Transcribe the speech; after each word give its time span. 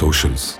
socials 0.00 0.59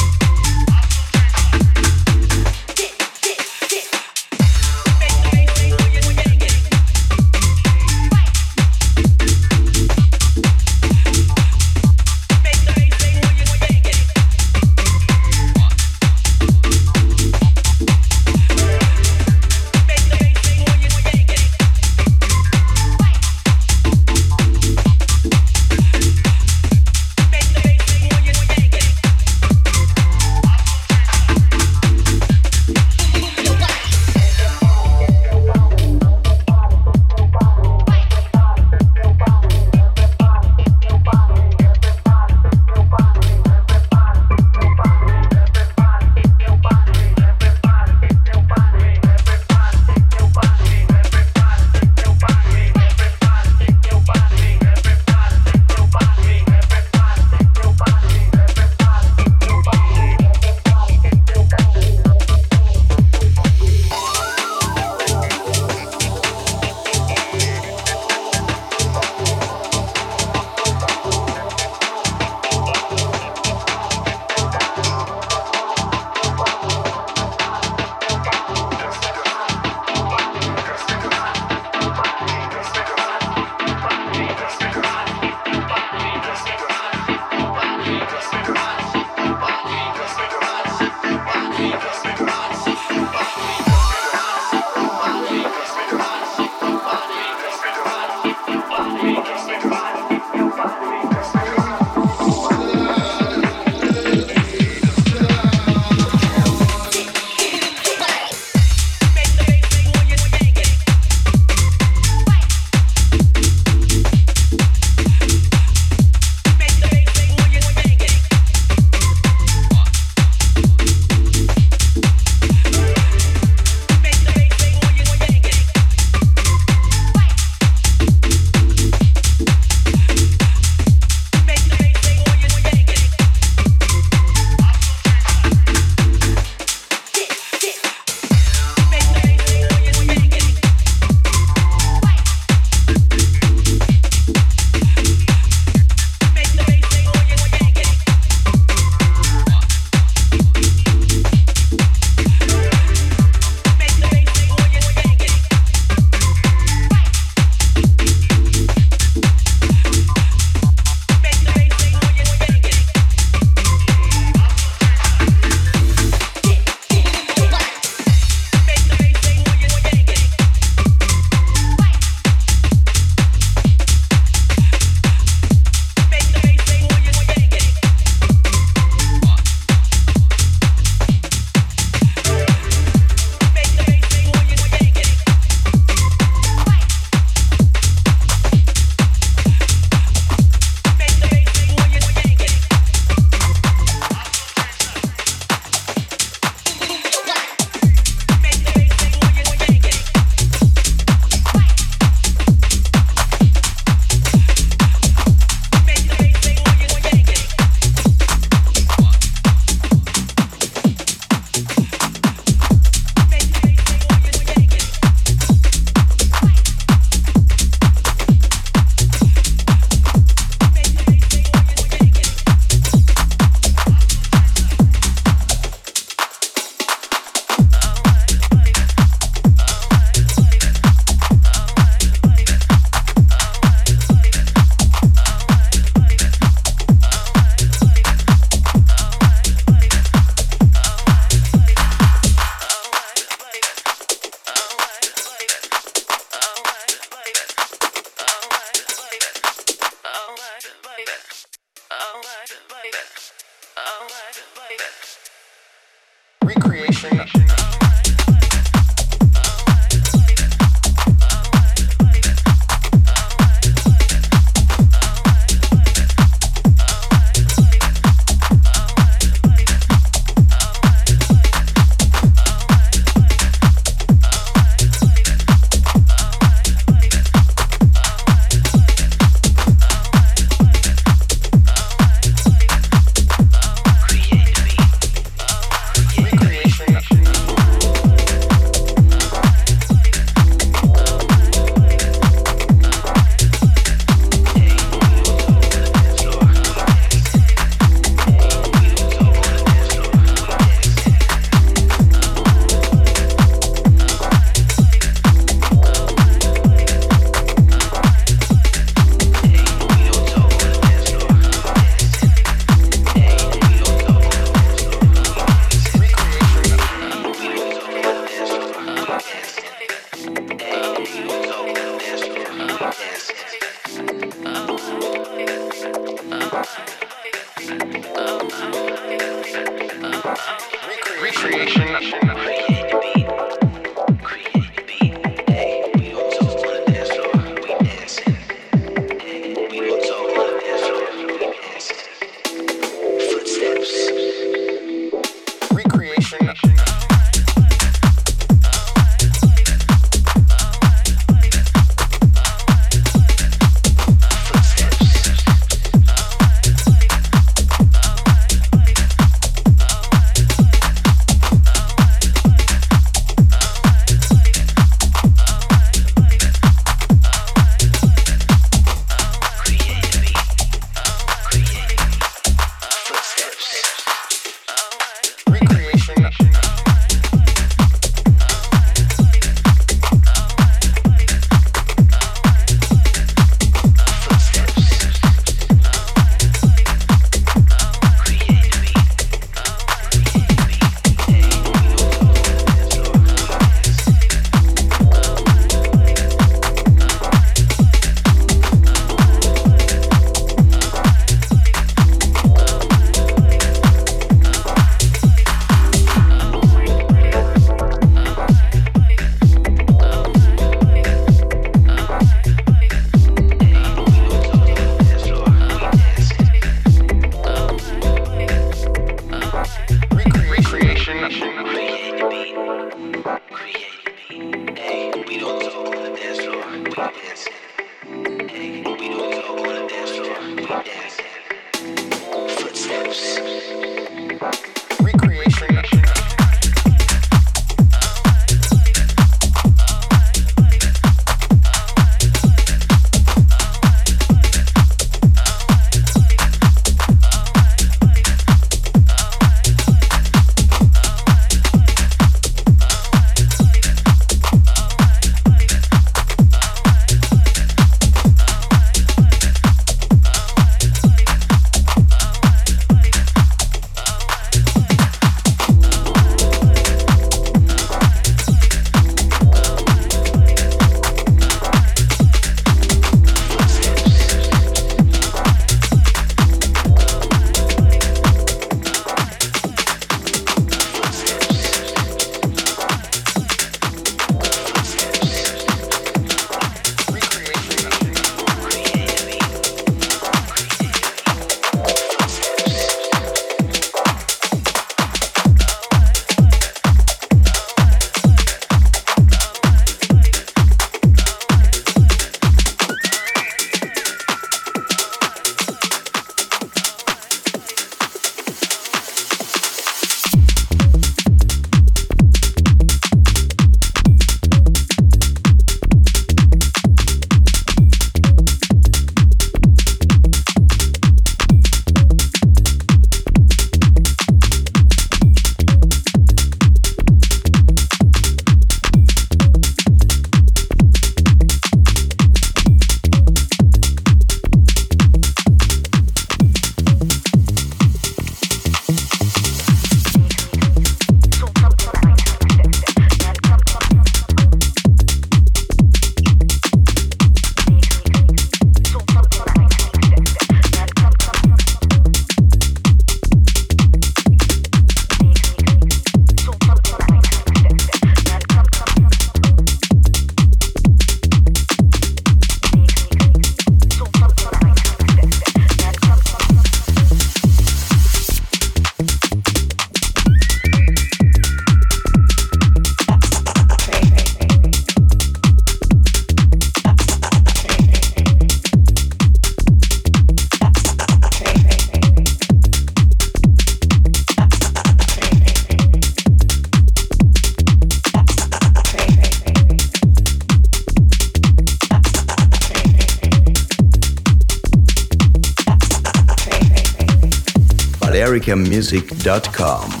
balearicamusic.com. 598.41 600.00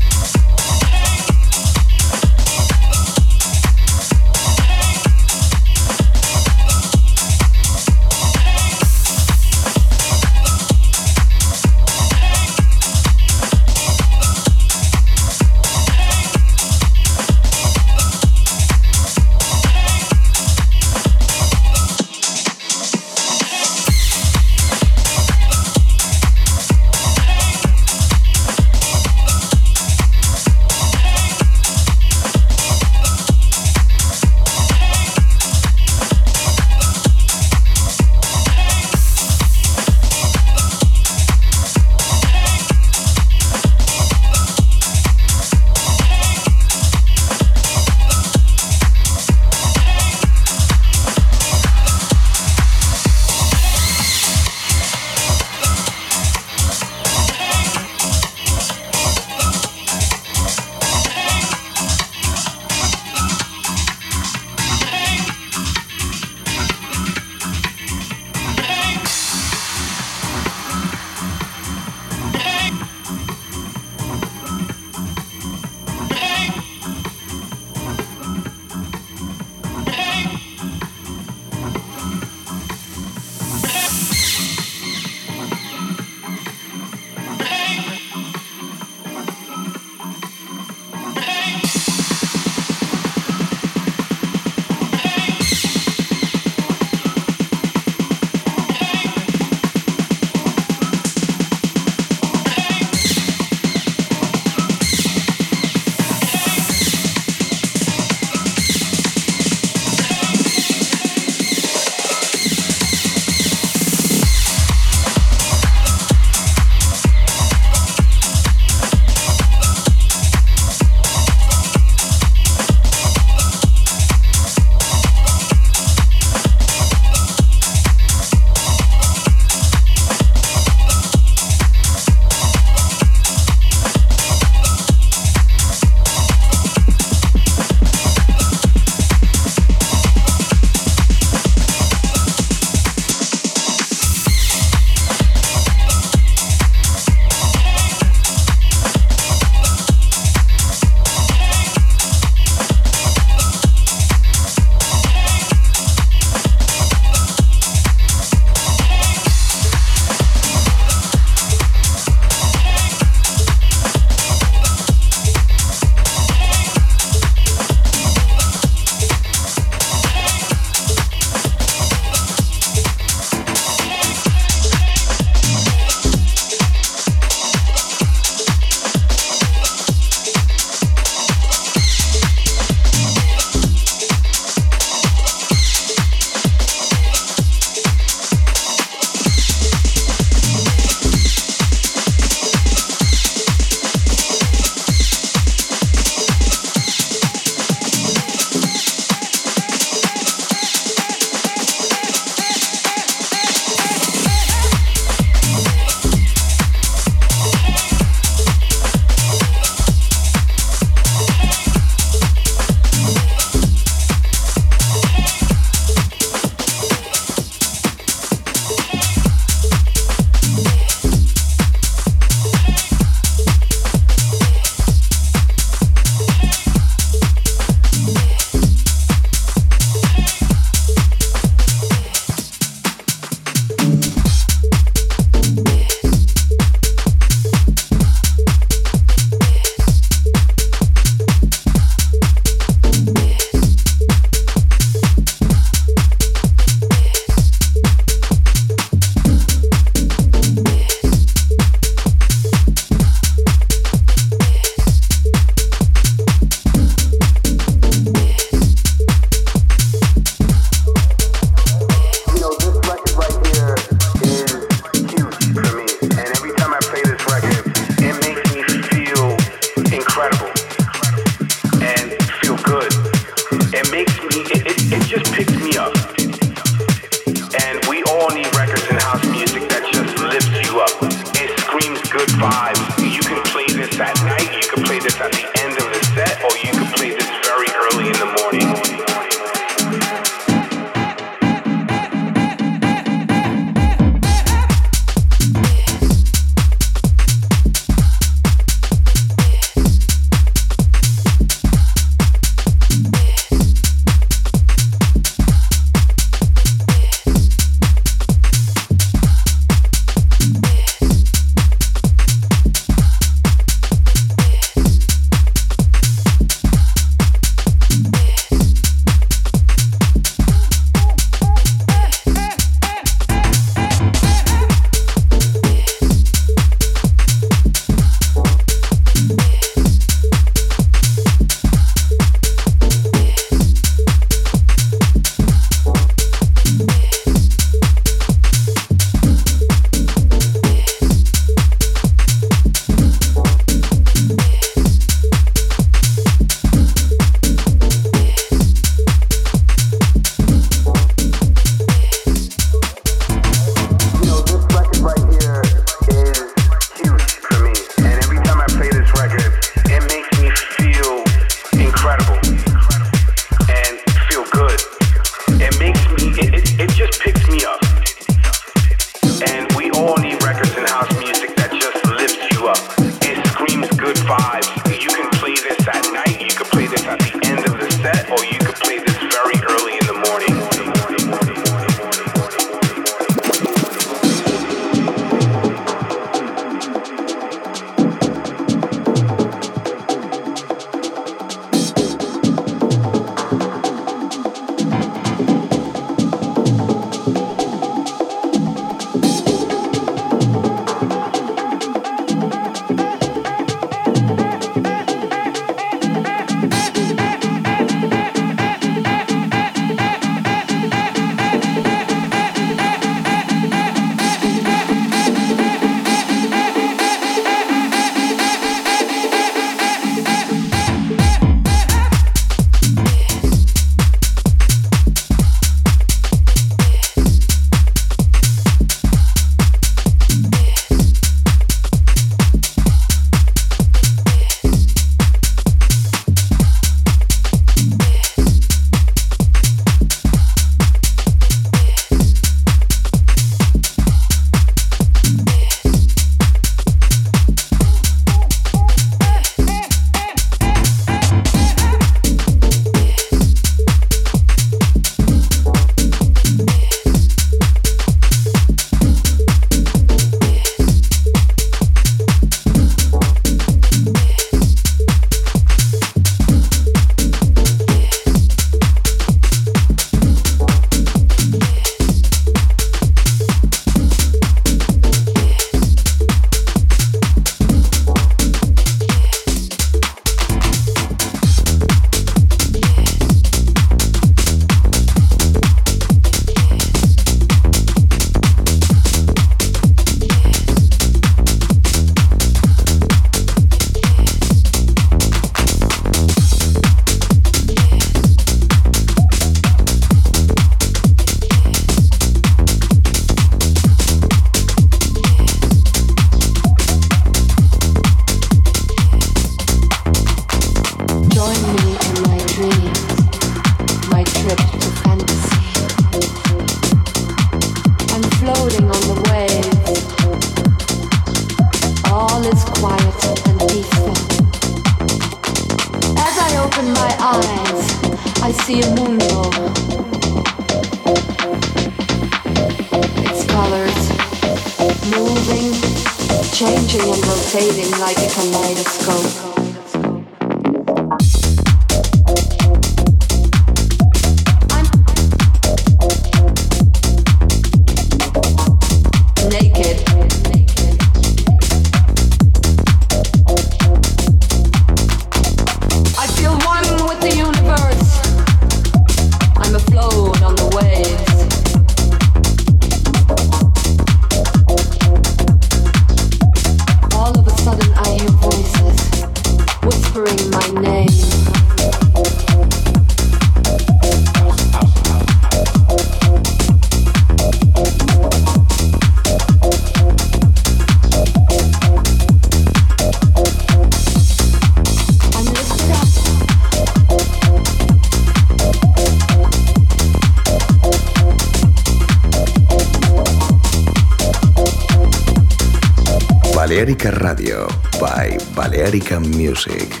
Balearica 598.81 599.19
Music. 599.19 600.00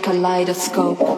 A 0.00 0.02
kaleidoscope. 0.02 1.09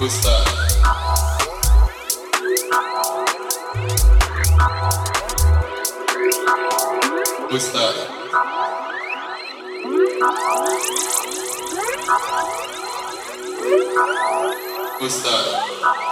What's 0.00 0.24
up? 0.24 0.48
What's 7.50 7.74
up? 7.74 8.10
Up? 15.26 16.09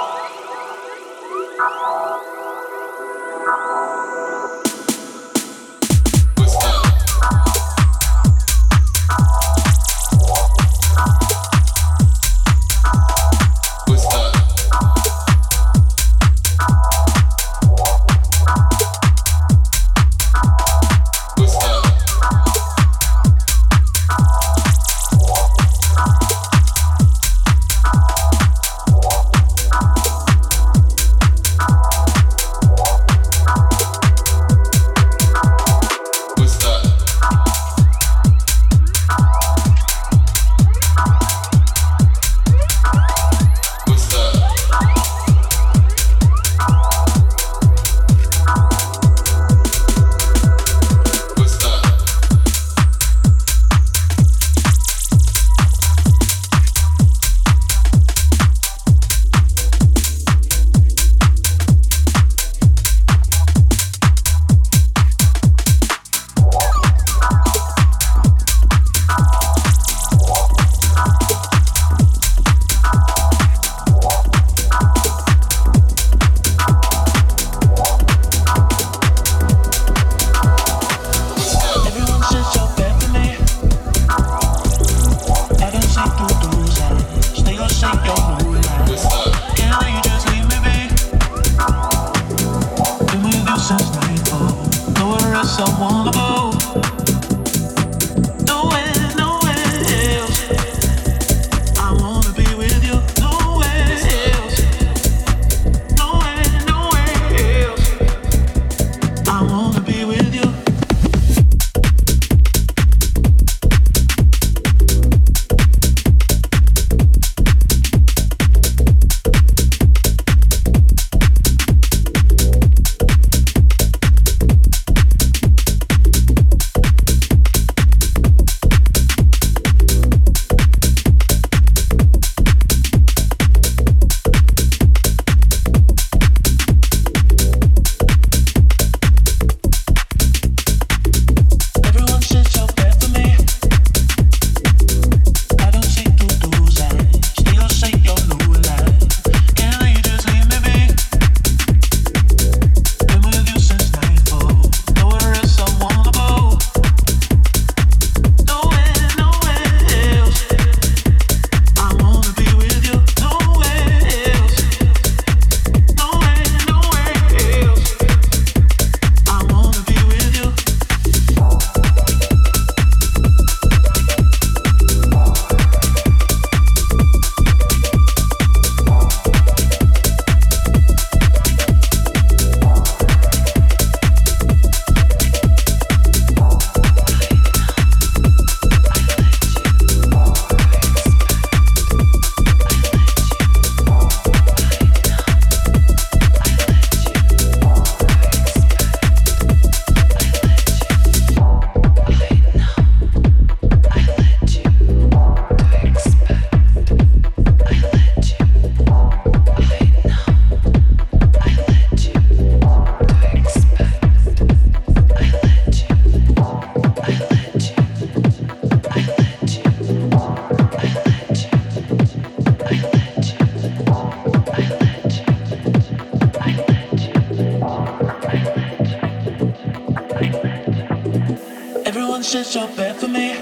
So 232.48 232.66
bad 232.66 232.96
for 232.96 233.08
me. 233.08 233.32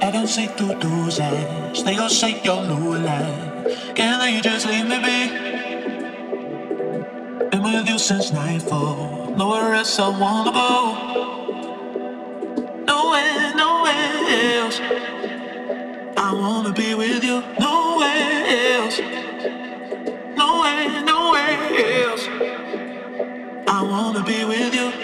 I 0.00 0.10
don't 0.10 0.26
say 0.26 0.46
to 0.46 0.68
do 0.80 1.10
that. 1.18 1.82
they 1.84 1.98
all 1.98 2.08
say 2.08 2.40
your 2.42 2.64
new 2.64 2.96
line. 2.96 3.66
Can 3.94 4.32
you 4.32 4.40
just 4.40 4.66
leave 4.66 4.88
me 4.88 4.96
be? 4.96 5.28
Been 7.50 7.62
with 7.62 7.86
you 7.90 7.98
since 7.98 8.32
nightfall, 8.32 9.34
nowhere 9.36 9.74
else 9.74 9.98
I 9.98 10.08
wanna 10.08 10.50
go. 10.50 10.72
Nowhere, 12.86 13.54
nowhere 13.54 14.14
else. 14.56 14.80
I 16.16 16.32
wanna 16.32 16.72
be 16.72 16.94
with 16.94 17.22
you, 17.22 17.42
nowhere 17.60 18.46
else. 18.72 18.98
Nowhere, 20.40 21.02
nowhere 21.04 21.58
else. 22.00 22.24
I 23.68 23.82
wanna 23.82 24.24
be 24.24 24.46
with 24.46 24.74
you. 24.74 24.97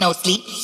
No 0.00 0.12
sleep. 0.12 0.61